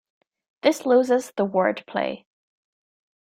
[0.63, 2.25] This loses the wordplay.